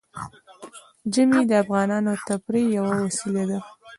ژمی 1.13 1.41
د 1.47 1.51
افغانانو 1.63 2.11
د 2.17 2.21
تفریح 2.29 2.67
یوه 2.77 2.93
وسیله 3.05 3.43
ده. 3.49 3.59